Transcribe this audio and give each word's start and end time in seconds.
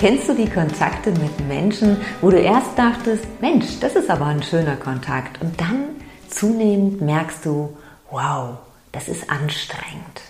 Kennst 0.00 0.28
du 0.28 0.34
die 0.34 0.48
Kontakte 0.48 1.10
mit 1.10 1.40
Menschen, 1.48 1.96
wo 2.20 2.30
du 2.30 2.38
erst 2.38 2.78
dachtest, 2.78 3.24
Mensch, 3.40 3.80
das 3.80 3.96
ist 3.96 4.08
aber 4.08 4.26
ein 4.26 4.44
schöner 4.44 4.76
Kontakt 4.76 5.42
und 5.42 5.60
dann 5.60 5.88
zunehmend 6.28 7.00
merkst 7.00 7.44
du, 7.44 7.76
wow, 8.08 8.58
das 8.92 9.08
ist 9.08 9.28
anstrengend. 9.28 10.20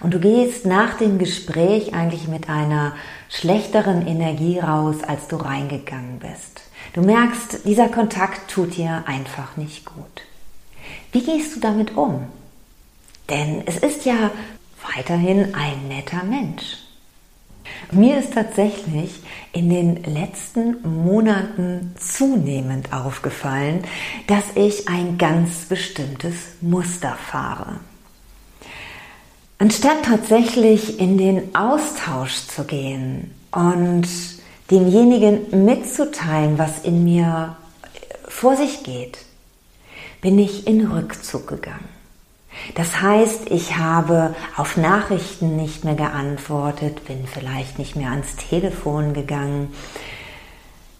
Und 0.00 0.14
du 0.14 0.18
gehst 0.18 0.66
nach 0.66 0.94
dem 0.98 1.18
Gespräch 1.18 1.94
eigentlich 1.94 2.26
mit 2.26 2.48
einer 2.48 2.96
schlechteren 3.28 4.04
Energie 4.04 4.58
raus, 4.58 4.96
als 5.06 5.28
du 5.28 5.36
reingegangen 5.36 6.18
bist. 6.18 6.62
Du 6.92 7.00
merkst, 7.00 7.64
dieser 7.64 7.88
Kontakt 7.88 8.50
tut 8.50 8.76
dir 8.76 9.04
einfach 9.06 9.56
nicht 9.56 9.84
gut. 9.84 10.22
Wie 11.12 11.22
gehst 11.22 11.54
du 11.54 11.60
damit 11.60 11.96
um? 11.96 12.26
Denn 13.30 13.62
es 13.66 13.76
ist 13.76 14.06
ja 14.06 14.32
weiterhin 14.92 15.54
ein 15.54 15.86
netter 15.86 16.24
Mensch. 16.24 16.78
Mir 17.94 18.18
ist 18.18 18.34
tatsächlich 18.34 19.22
in 19.52 19.70
den 19.70 20.02
letzten 20.02 20.82
Monaten 20.82 21.94
zunehmend 21.96 22.92
aufgefallen, 22.92 23.84
dass 24.26 24.44
ich 24.56 24.88
ein 24.88 25.16
ganz 25.16 25.66
bestimmtes 25.66 26.34
Muster 26.60 27.16
fahre. 27.30 27.78
Anstatt 29.58 30.02
tatsächlich 30.04 30.98
in 30.98 31.18
den 31.18 31.54
Austausch 31.54 32.48
zu 32.48 32.64
gehen 32.64 33.30
und 33.52 34.08
demjenigen 34.72 35.64
mitzuteilen, 35.64 36.58
was 36.58 36.80
in 36.80 37.04
mir 37.04 37.54
vor 38.26 38.56
sich 38.56 38.82
geht, 38.82 39.18
bin 40.20 40.40
ich 40.40 40.66
in 40.66 40.90
Rückzug 40.90 41.46
gegangen. 41.46 41.93
Das 42.74 43.00
heißt, 43.00 43.50
ich 43.50 43.76
habe 43.76 44.34
auf 44.56 44.76
Nachrichten 44.76 45.56
nicht 45.56 45.84
mehr 45.84 45.94
geantwortet, 45.94 47.04
bin 47.06 47.26
vielleicht 47.26 47.78
nicht 47.78 47.96
mehr 47.96 48.10
ans 48.10 48.36
Telefon 48.36 49.14
gegangen. 49.14 49.72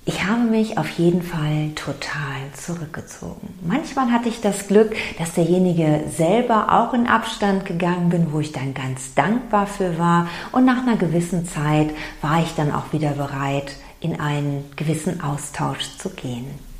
Ich 0.06 0.25
habe 0.25 0.42
mich 0.42 0.77
auf 0.77 0.91
jeden 0.91 1.22
Fall 1.22 1.70
total 1.75 2.52
zurückgezogen. 2.52 3.58
Manchmal 3.62 4.12
hatte 4.12 4.28
ich 4.28 4.42
das 4.42 4.69
Glück, 4.69 4.94
dass 5.19 5.32
derjenige 5.32 6.05
selber 6.14 6.72
auch 6.72 6.92
in 6.92 7.06
Abstand 7.06 7.64
gegangen 7.64 8.10
bin, 8.10 8.30
wo 8.30 8.41
ich 8.41 8.52
dann 8.52 8.75
ganz 8.75 9.14
dankbar 9.14 9.66
für 9.66 9.98
war. 9.98 10.28
Und 10.52 10.66
nach 10.66 10.82
einer 10.82 10.98
gewissen 10.98 11.48
Zeit 11.48 11.88
war 12.20 12.42
ich 12.42 12.55
dann 12.55 12.70
auch 12.70 12.92
wieder 12.92 13.12
bereit, 13.12 13.77
in 14.00 14.20
einen 14.20 14.70
gewissen 14.77 15.22
Austausch 15.22 15.97
zu 15.97 16.10
gehen. 16.10 16.73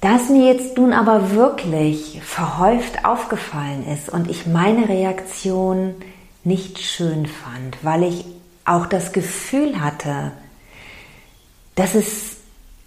Da 0.00 0.16
es 0.16 0.30
mir 0.30 0.50
jetzt 0.50 0.78
nun 0.78 0.94
aber 0.94 1.32
wirklich 1.32 2.22
verhäuft 2.24 3.04
aufgefallen 3.04 3.86
ist 3.86 4.08
und 4.08 4.30
ich 4.30 4.46
meine 4.46 4.88
Reaktion 4.88 5.94
nicht 6.42 6.78
schön 6.78 7.26
fand, 7.26 7.76
weil 7.82 8.04
ich 8.04 8.24
auch 8.64 8.86
das 8.86 9.12
Gefühl 9.12 9.78
hatte, 9.78 10.32
dass 11.74 11.94
es 11.94 12.36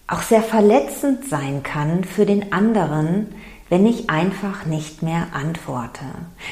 auch 0.07 0.23
sehr 0.23 0.41
verletzend 0.41 1.29
sein 1.29 1.61
kann 1.61 2.03
für 2.03 2.25
den 2.25 2.51
anderen, 2.51 3.27
wenn 3.69 3.85
ich 3.85 4.09
einfach 4.09 4.65
nicht 4.65 5.03
mehr 5.03 5.27
antworte. 5.33 6.05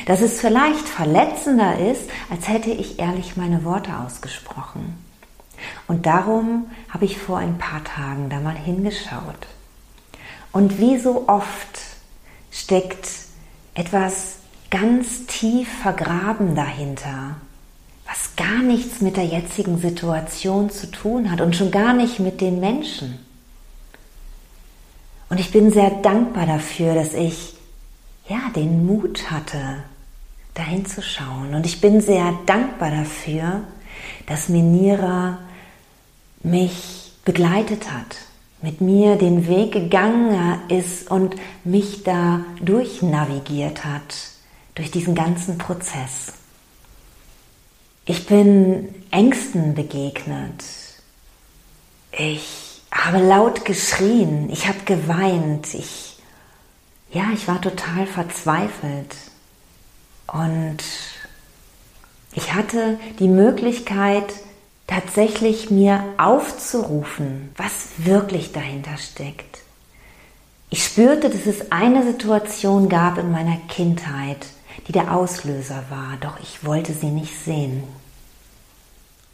Dass 0.05 0.21
es 0.21 0.39
vielleicht 0.39 0.87
verletzender 0.87 1.79
ist, 1.79 2.07
als 2.29 2.47
hätte 2.47 2.69
ich 2.69 2.99
ehrlich 2.99 3.35
meine 3.35 3.63
Worte 3.63 3.97
ausgesprochen. 3.97 4.95
Und 5.87 6.05
darum 6.05 6.67
habe 6.89 7.05
ich 7.05 7.17
vor 7.17 7.39
ein 7.39 7.57
paar 7.57 7.83
Tagen 7.83 8.29
da 8.29 8.39
mal 8.39 8.55
hingeschaut. 8.55 9.47
Und 10.51 10.79
wie 10.79 10.97
so 10.97 11.27
oft 11.27 11.79
steckt 12.51 13.07
etwas 13.73 14.35
ganz 14.69 15.25
tief 15.25 15.69
vergraben 15.81 16.55
dahinter, 16.55 17.35
was 18.05 18.35
gar 18.35 18.61
nichts 18.61 19.01
mit 19.01 19.15
der 19.15 19.25
jetzigen 19.25 19.77
Situation 19.77 20.69
zu 20.69 20.91
tun 20.91 21.31
hat 21.31 21.39
und 21.41 21.55
schon 21.55 21.71
gar 21.71 21.93
nicht 21.93 22.19
mit 22.19 22.41
den 22.41 22.59
Menschen. 22.59 23.19
Und 25.29 25.39
ich 25.39 25.51
bin 25.51 25.71
sehr 25.71 25.89
dankbar 25.89 26.45
dafür, 26.45 26.93
dass 26.93 27.13
ich 27.13 27.53
ja 28.27 28.39
den 28.53 28.85
Mut 28.85 29.31
hatte, 29.31 29.83
dahin 30.53 30.85
zu 30.85 31.01
schauen. 31.01 31.53
Und 31.55 31.65
ich 31.65 31.79
bin 31.79 32.01
sehr 32.01 32.33
dankbar 32.45 32.91
dafür, 32.91 33.61
dass 34.27 34.49
Minira 34.49 35.39
mich 36.43 37.13
begleitet 37.23 37.89
hat 37.91 38.17
mit 38.61 38.81
mir 38.81 39.15
den 39.15 39.47
Weg 39.47 39.71
gegangen 39.71 40.59
ist 40.69 41.09
und 41.09 41.35
mich 41.63 42.03
da 42.03 42.45
durchnavigiert 42.61 43.83
hat, 43.83 44.15
durch 44.75 44.91
diesen 44.91 45.15
ganzen 45.15 45.57
Prozess. 45.57 46.33
Ich 48.05 48.25
bin 48.25 48.93
Ängsten 49.11 49.73
begegnet. 49.73 50.63
Ich 52.11 52.81
habe 52.91 53.19
laut 53.19 53.65
geschrien, 53.65 54.49
ich 54.51 54.67
habe 54.67 54.79
geweint, 54.85 55.73
ich, 55.73 56.17
ja, 57.11 57.25
ich 57.33 57.47
war 57.47 57.61
total 57.61 58.05
verzweifelt. 58.05 59.15
Und 60.27 60.77
ich 62.33 62.53
hatte 62.53 62.99
die 63.19 63.27
Möglichkeit, 63.27 64.33
tatsächlich 64.91 65.71
mir 65.71 66.03
aufzurufen, 66.17 67.51
was 67.55 67.71
wirklich 67.97 68.51
dahinter 68.51 68.97
steckt. 68.97 69.59
Ich 70.69 70.83
spürte, 70.83 71.29
dass 71.29 71.45
es 71.45 71.71
eine 71.71 72.03
Situation 72.03 72.89
gab 72.89 73.17
in 73.17 73.31
meiner 73.31 73.55
Kindheit, 73.69 74.47
die 74.87 74.91
der 74.91 75.15
Auslöser 75.15 75.85
war, 75.89 76.17
doch 76.19 76.37
ich 76.41 76.65
wollte 76.65 76.91
sie 76.91 77.07
nicht 77.07 77.33
sehen. 77.41 77.83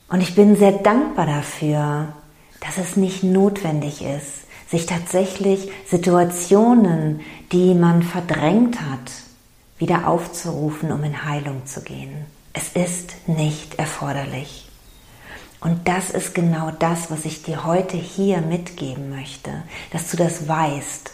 Und 0.10 0.22
ich 0.22 0.36
bin 0.36 0.56
sehr 0.56 0.74
dankbar 0.74 1.26
dafür, 1.26 2.14
dass 2.60 2.78
es 2.78 2.96
nicht 2.96 3.24
notwendig 3.24 4.04
ist, 4.04 4.46
sich 4.70 4.86
tatsächlich 4.86 5.72
Situationen, 5.88 7.22
die 7.52 7.74
man 7.74 8.04
verdrängt 8.04 8.80
hat, 8.82 9.12
wieder 9.80 10.08
aufzurufen, 10.08 10.92
um 10.92 11.04
in 11.04 11.26
Heilung 11.26 11.66
zu 11.66 11.82
gehen. 11.82 12.26
Es 12.54 12.70
ist 12.70 13.28
nicht 13.28 13.80
erforderlich. 13.80 14.67
Und 15.60 15.88
das 15.88 16.12
ist 16.12 16.36
genau 16.36 16.72
das, 16.72 17.10
was 17.10 17.26
ich 17.26 17.44
dir 17.44 17.66
heute 17.66 17.98
hier 17.98 18.42
mitgeben 18.42 19.10
möchte, 19.10 19.64
dass 19.92 20.12
du 20.12 20.18
das 20.18 20.48
weißt, 20.48 21.12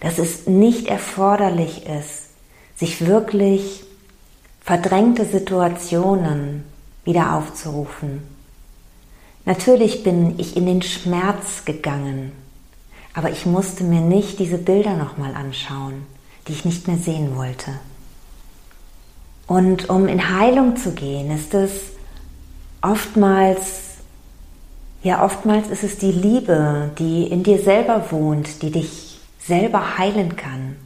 dass 0.00 0.18
es 0.18 0.46
nicht 0.46 0.86
erforderlich 0.86 1.86
ist, 1.86 2.28
sich 2.76 3.06
wirklich 3.06 3.84
verdrängte 4.60 5.24
Situationen 5.24 6.64
wieder 7.04 7.34
aufzurufen. 7.34 8.22
Natürlich 9.44 10.04
bin 10.04 10.38
ich 10.38 10.56
in 10.56 10.66
den 10.66 10.82
Schmerz 10.82 11.64
gegangen, 11.64 12.32
aber 13.12 13.30
ich 13.30 13.44
musste 13.44 13.82
mir 13.82 14.00
nicht 14.00 14.38
diese 14.38 14.58
Bilder 14.58 14.96
nochmal 14.96 15.34
anschauen, 15.34 16.06
die 16.46 16.52
ich 16.52 16.64
nicht 16.64 16.86
mehr 16.86 16.98
sehen 16.98 17.36
wollte. 17.36 17.72
Und 19.48 19.90
um 19.90 20.06
in 20.06 20.30
Heilung 20.30 20.76
zu 20.76 20.92
gehen, 20.92 21.30
ist 21.30 21.54
es 21.54 21.91
oftmals, 22.82 23.82
ja, 25.02 25.24
oftmals 25.24 25.68
ist 25.68 25.84
es 25.84 25.98
die 25.98 26.12
Liebe, 26.12 26.90
die 26.98 27.24
in 27.28 27.42
dir 27.42 27.58
selber 27.58 28.10
wohnt, 28.10 28.62
die 28.62 28.70
dich 28.70 29.20
selber 29.38 29.98
heilen 29.98 30.36
kann. 30.36 30.76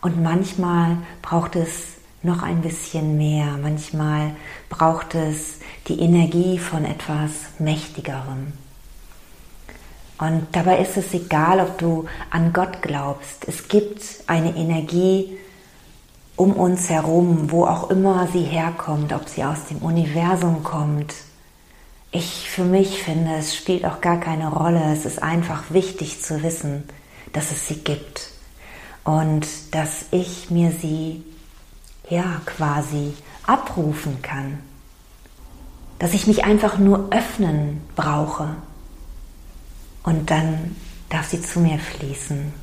Und 0.00 0.22
manchmal 0.22 0.98
braucht 1.22 1.56
es 1.56 1.92
noch 2.22 2.42
ein 2.42 2.60
bisschen 2.60 3.16
mehr. 3.16 3.58
Manchmal 3.60 4.32
braucht 4.68 5.14
es 5.14 5.58
die 5.88 6.00
Energie 6.00 6.58
von 6.58 6.84
etwas 6.84 7.30
Mächtigerem. 7.58 8.52
Und 10.18 10.46
dabei 10.52 10.78
ist 10.78 10.96
es 10.96 11.12
egal, 11.14 11.60
ob 11.60 11.78
du 11.78 12.06
an 12.30 12.52
Gott 12.52 12.80
glaubst. 12.80 13.48
Es 13.48 13.66
gibt 13.66 14.02
eine 14.28 14.54
Energie, 14.54 15.36
um 16.36 16.52
uns 16.52 16.88
herum, 16.88 17.50
wo 17.50 17.66
auch 17.66 17.90
immer 17.90 18.26
sie 18.32 18.42
herkommt, 18.42 19.12
ob 19.12 19.28
sie 19.28 19.44
aus 19.44 19.66
dem 19.70 19.78
Universum 19.78 20.62
kommt. 20.62 21.14
Ich 22.10 22.48
für 22.50 22.64
mich 22.64 23.02
finde, 23.02 23.36
es 23.36 23.54
spielt 23.54 23.84
auch 23.84 24.00
gar 24.00 24.18
keine 24.18 24.48
Rolle. 24.48 24.92
Es 24.92 25.04
ist 25.04 25.22
einfach 25.22 25.64
wichtig 25.70 26.22
zu 26.22 26.42
wissen, 26.42 26.84
dass 27.32 27.50
es 27.50 27.68
sie 27.68 27.76
gibt 27.76 28.30
und 29.04 29.46
dass 29.72 30.04
ich 30.10 30.50
mir 30.50 30.72
sie 30.72 31.22
ja 32.08 32.40
quasi 32.44 33.14
abrufen 33.46 34.20
kann. 34.22 34.58
Dass 35.98 36.14
ich 36.14 36.26
mich 36.26 36.44
einfach 36.44 36.78
nur 36.78 37.08
öffnen 37.10 37.80
brauche 37.94 38.56
und 40.02 40.30
dann 40.30 40.76
darf 41.08 41.28
sie 41.28 41.40
zu 41.40 41.60
mir 41.60 41.78
fließen. 41.78 42.61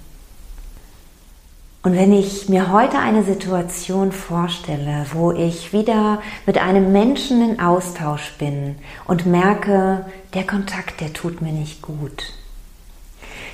Und 1.81 1.95
wenn 1.95 2.11
ich 2.11 2.49
mir 2.49 2.73
heute 2.73 2.99
eine 2.99 3.23
Situation 3.23 4.11
vorstelle, 4.11 5.05
wo 5.13 5.31
ich 5.31 5.71
wieder 5.71 6.21
mit 6.45 6.57
einem 6.57 6.91
Menschen 6.91 7.41
in 7.41 7.59
Austausch 7.61 8.33
bin 8.37 8.75
und 9.05 9.25
merke, 9.25 10.05
der 10.33 10.45
Kontakt, 10.45 10.99
der 10.99 11.13
tut 11.13 11.41
mir 11.41 11.53
nicht 11.53 11.81
gut, 11.81 12.33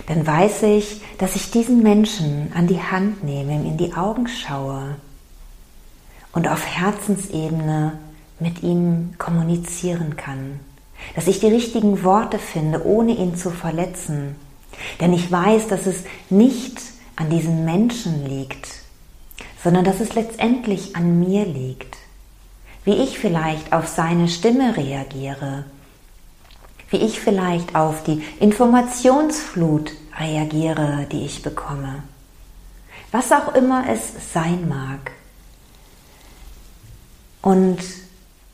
dann 0.07 0.25
weiß 0.25 0.63
ich, 0.63 1.01
dass 1.19 1.35
ich 1.35 1.51
diesen 1.51 1.83
Menschen 1.83 2.51
an 2.55 2.65
die 2.65 2.81
Hand 2.81 3.23
nehme, 3.23 3.53
ihm 3.53 3.65
in 3.65 3.77
die 3.77 3.93
Augen 3.93 4.27
schaue 4.27 4.95
und 6.31 6.47
auf 6.47 6.65
Herzensebene 6.65 7.93
mit 8.39 8.63
ihm 8.63 9.13
kommunizieren 9.19 10.17
kann. 10.17 10.59
Dass 11.15 11.27
ich 11.27 11.39
die 11.39 11.47
richtigen 11.47 12.03
Worte 12.03 12.39
finde, 12.39 12.85
ohne 12.85 13.11
ihn 13.11 13.35
zu 13.35 13.51
verletzen. 13.51 14.35
Denn 14.99 15.13
ich 15.13 15.31
weiß, 15.31 15.67
dass 15.67 15.85
es 15.85 16.03
nicht 16.29 16.94
an 17.15 17.29
diesem 17.29 17.65
Menschen 17.65 18.25
liegt, 18.27 18.67
sondern 19.63 19.85
dass 19.85 19.99
es 19.99 20.15
letztendlich 20.15 20.95
an 20.95 21.19
mir 21.19 21.45
liegt. 21.45 21.97
Wie 22.83 22.93
ich 22.93 23.17
vielleicht 23.17 23.73
auf 23.73 23.87
seine 23.87 24.27
Stimme 24.27 24.77
reagiere, 24.77 25.65
wie 26.89 26.97
ich 26.97 27.19
vielleicht 27.19 27.75
auf 27.75 28.03
die 28.03 28.23
Informationsflut 28.39 29.91
reagiere, 30.19 31.07
die 31.11 31.25
ich 31.25 31.41
bekomme. 31.41 32.03
Was 33.11 33.31
auch 33.31 33.55
immer 33.55 33.85
es 33.89 34.33
sein 34.33 34.67
mag. 34.67 35.11
Und 37.41 37.79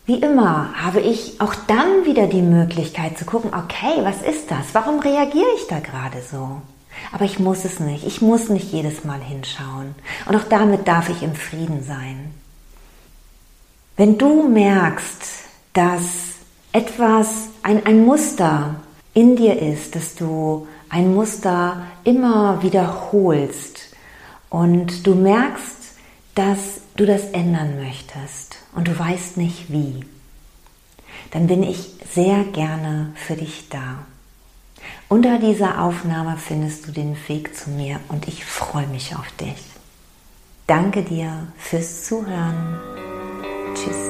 wie 0.06 0.19
immer 0.19 0.74
habe 0.81 1.00
ich 1.00 1.40
auch 1.40 1.56
dann 1.68 2.06
wieder 2.06 2.28
die 2.28 2.42
Möglichkeit 2.42 3.18
zu 3.18 3.25
gucken, 3.25 3.54
okay, 3.54 4.04
was 4.04 4.22
ist 4.22 4.50
das? 4.50 4.74
Warum 4.74 5.00
reagiere 5.00 5.50
ich 5.58 5.68
da 5.68 5.80
gerade 5.80 6.22
so? 6.22 6.62
Aber 7.11 7.25
ich 7.25 7.39
muss 7.39 7.65
es 7.65 7.79
nicht. 7.79 8.05
Ich 8.05 8.21
muss 8.21 8.49
nicht 8.49 8.71
jedes 8.71 9.03
Mal 9.03 9.21
hinschauen. 9.21 9.95
Und 10.27 10.35
auch 10.35 10.47
damit 10.49 10.88
darf 10.88 11.09
ich 11.09 11.23
im 11.23 11.35
Frieden 11.35 11.83
sein. 11.83 12.33
Wenn 13.97 14.17
du 14.17 14.47
merkst, 14.47 15.21
dass 15.73 16.03
etwas, 16.71 17.49
ein, 17.63 17.85
ein 17.85 18.05
Muster 18.05 18.75
in 19.13 19.35
dir 19.35 19.61
ist, 19.61 19.95
dass 19.95 20.15
du 20.15 20.67
ein 20.89 21.13
Muster 21.13 21.83
immer 22.03 22.63
wiederholst 22.63 23.95
und 24.49 25.05
du 25.05 25.15
merkst, 25.15 25.77
dass 26.35 26.81
du 26.95 27.05
das 27.05 27.25
ändern 27.31 27.81
möchtest 27.81 28.57
und 28.73 28.88
du 28.88 28.97
weißt 28.97 29.38
nicht 29.38 29.71
wie, 29.71 30.05
dann 31.31 31.47
bin 31.47 31.63
ich 31.63 31.93
sehr 32.13 32.43
gerne 32.43 33.13
für 33.15 33.35
dich 33.35 33.69
da. 33.69 34.05
Unter 35.12 35.40
dieser 35.40 35.84
Aufnahme 35.84 36.38
findest 36.38 36.88
du 36.88 36.94
den 36.94 37.18
Weg 37.28 37.54
zu 37.54 37.69
mir 37.69 38.00
und 38.08 38.30
ich 38.30 38.46
freue 38.46 38.88
mich 38.88 39.13
auf 39.13 39.30
dich. 39.42 39.62
Danke 40.68 41.04
dir 41.04 41.48
fürs 41.58 42.06
Zuhören. 42.06 42.80
Tschüss. 43.74 44.10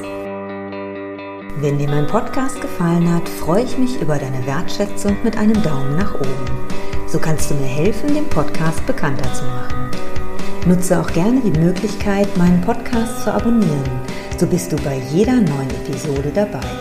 Wenn 1.60 1.80
dir 1.80 1.90
mein 1.90 2.06
Podcast 2.06 2.62
gefallen 2.62 3.12
hat, 3.12 3.28
freue 3.28 3.64
ich 3.64 3.80
mich 3.80 4.00
über 4.00 4.20
deine 4.20 4.46
Wertschätzung 4.46 5.18
mit 5.24 5.36
einem 5.38 5.60
Daumen 5.64 5.98
nach 5.98 6.14
oben. 6.14 6.68
So 7.08 7.18
kannst 7.18 7.50
du 7.50 7.56
mir 7.56 7.66
helfen, 7.66 8.14
den 8.14 8.30
Podcast 8.30 8.86
bekannter 8.86 9.34
zu 9.34 9.44
machen. 9.46 9.90
Nutze 10.68 11.02
auch 11.02 11.12
gerne 11.12 11.42
die 11.42 11.60
Möglichkeit, 11.60 12.28
meinen 12.38 12.62
Podcast 12.62 13.24
zu 13.24 13.34
abonnieren. 13.34 13.90
So 14.38 14.46
bist 14.46 14.72
du 14.72 14.76
bei 14.84 15.02
jeder 15.12 15.42
neuen 15.42 15.72
Episode 15.72 16.32
dabei. 16.32 16.81